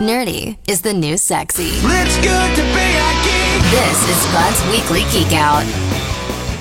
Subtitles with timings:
[0.00, 1.68] Nerdy is the new sexy.
[1.70, 3.62] It's good to be a geek.
[3.70, 5.62] This is Bud's Weekly Geek Out.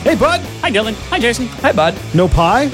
[0.03, 0.39] Hey, bud.
[0.61, 0.93] Hi, Dylan.
[1.09, 1.47] Hi, Jason.
[1.47, 1.97] Hi, bud.
[2.13, 2.71] No pie?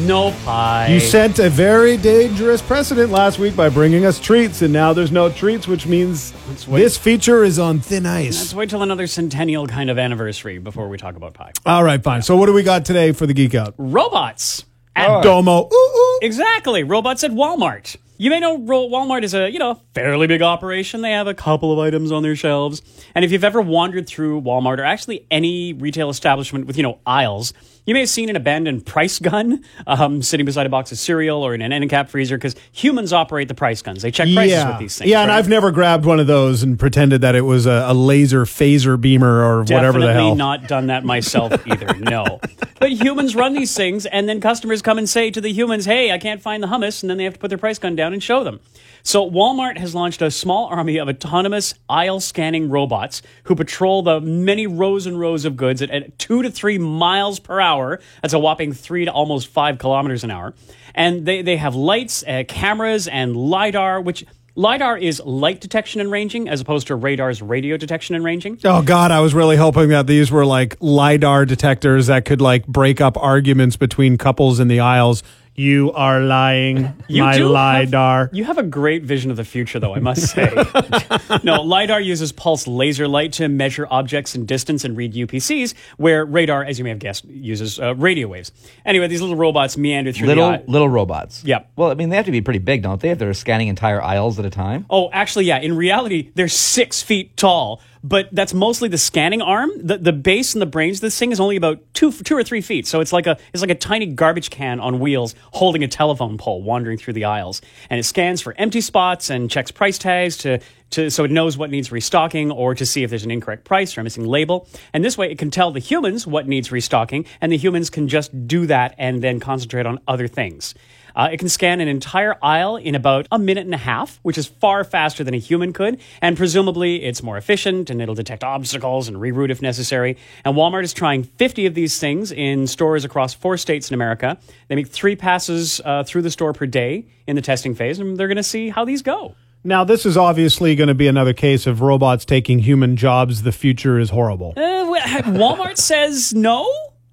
[0.00, 0.88] No pie.
[0.88, 5.12] You sent a very dangerous precedent last week by bringing us treats, and now there's
[5.12, 6.34] no treats, which means
[6.68, 6.80] wait.
[6.80, 8.36] this feature is on thin ice.
[8.36, 8.54] Let's ice.
[8.54, 11.52] wait till another centennial kind of anniversary before we talk about pie.
[11.64, 12.20] All right, fine.
[12.20, 13.74] So, what do we got today for the Geek Out?
[13.78, 14.66] Robots.
[14.94, 15.68] At Domo.
[15.72, 16.18] Ooh, ooh.
[16.20, 16.82] Exactly.
[16.84, 17.96] Robots at Walmart.
[18.18, 21.02] You may know Walmart is a, you know, fairly big operation.
[21.02, 22.82] They have a couple of items on their shelves.
[23.14, 26.98] And if you've ever wandered through Walmart or actually any retail establishment with, you know,
[27.06, 27.52] aisles,
[27.84, 31.42] you may have seen an abandoned price gun um, sitting beside a box of cereal
[31.42, 34.02] or in an end cap freezer because humans operate the price guns.
[34.02, 34.68] They check prices yeah.
[34.68, 35.10] with these things.
[35.10, 35.38] yeah, and right?
[35.38, 39.00] I've never grabbed one of those and pretended that it was a, a laser phaser
[39.00, 40.14] beamer or whatever the hell.
[40.14, 40.34] Definitely hell.
[40.36, 41.88] not done that myself either.
[42.02, 42.40] No,
[42.78, 46.10] but humans run these things, and then customers come and say to the humans, "Hey,
[46.10, 48.01] I can't find the hummus," and then they have to put their price gun down
[48.10, 48.60] and show them.
[49.04, 54.20] So Walmart has launched a small army of autonomous aisle scanning robots who patrol the
[54.20, 57.98] many rows and rows of goods at, at two to three miles per hour.
[58.22, 60.54] That's a whopping three to almost five kilometers an hour,
[60.94, 64.24] and they they have lights, uh, cameras, and lidar, which.
[64.54, 68.58] LiDAR is light detection and ranging as opposed to radar's radio detection and ranging.
[68.64, 72.66] Oh God, I was really hoping that these were like lidar detectors that could like
[72.66, 75.22] break up arguments between couples in the aisles.
[75.54, 78.30] You are lying, You my do have- lidar.
[78.32, 80.50] you have a great vision of the future, though, I must say.
[81.42, 86.24] no, LiDAR uses pulse laser light to measure objects in distance and read UPCs, where
[86.24, 88.50] radar, as you may have guessed, uses uh, radio waves.
[88.86, 90.64] Anyway, these little robots meander through Little the aisle.
[90.68, 91.44] little robots.
[91.44, 91.70] Yep.
[91.76, 93.10] Well, I mean, they have to be pretty big, don't they?
[93.10, 94.86] If they're scanning entire aisles at a time.
[94.88, 95.58] Oh, actually, yeah.
[95.58, 99.70] In reality, they're six feet tall, but that's mostly the scanning arm.
[99.76, 102.42] The the base and the brains of this thing is only about two two or
[102.42, 102.86] three feet.
[102.86, 106.38] So it's like a it's like a tiny garbage can on wheels holding a telephone
[106.38, 110.36] pole wandering through the aisles, and it scans for empty spots and checks price tags
[110.38, 110.60] to.
[110.92, 113.96] To, so it knows what needs restocking or to see if there's an incorrect price
[113.96, 114.68] or a missing label.
[114.92, 118.08] And this way it can tell the humans what needs restocking, and the humans can
[118.08, 120.74] just do that and then concentrate on other things.
[121.14, 124.38] Uh, it can scan an entire aisle in about a minute and a half, which
[124.38, 128.44] is far faster than a human could, and presumably it's more efficient and it'll detect
[128.44, 130.16] obstacles and reroute if necessary.
[130.44, 134.38] And Walmart is trying 50 of these things in stores across four states in America.
[134.68, 138.16] They make three passes uh, through the store per day in the testing phase, and
[138.16, 139.34] they're going to see how these go.
[139.64, 143.42] Now, this is obviously going to be another case of robots taking human jobs.
[143.42, 144.54] The future is horrible.
[144.56, 144.82] Uh,
[145.22, 146.68] Walmart says no.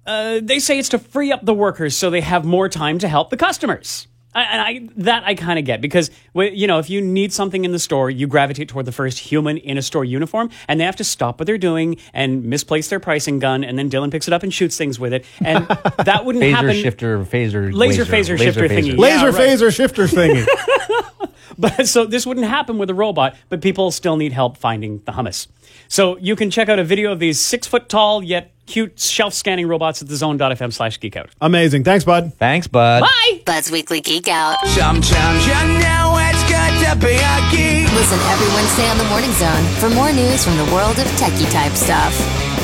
[0.06, 3.08] Uh, they say it's to free up the workers so they have more time to
[3.08, 4.06] help the customers.
[4.32, 7.64] I, and I, that I kind of get because you know if you need something
[7.64, 10.84] in the store, you gravitate toward the first human in a store uniform, and they
[10.84, 14.28] have to stop what they're doing and misplace their pricing gun, and then Dylan picks
[14.28, 15.66] it up and shoots things with it, and
[16.04, 16.76] that wouldn't Phaser happen.
[16.76, 18.90] shifter, phaser, Laser laser, phaser shifter thingy.
[18.92, 19.48] Yeah, Laser right.
[19.48, 20.46] phaser shifter thingy.
[21.58, 25.12] But so this wouldn't happen with a robot, but people still need help finding the
[25.12, 25.46] hummus.
[25.88, 29.34] So you can check out a video of these six foot tall yet cute shelf
[29.34, 31.30] scanning robots at the zone.fm slash geek out.
[31.40, 31.82] Amazing.
[31.84, 32.32] Thanks, bud.
[32.34, 33.00] Thanks, bud.
[33.00, 33.42] Bye!
[33.44, 34.64] Bud's Weekly Geek Out.
[34.68, 35.52] Sometimes you
[35.82, 37.92] know it's good to be a geek.
[37.92, 41.50] Listen every Wednesday on the Morning Zone for more news from the world of techie
[41.50, 42.59] type stuff.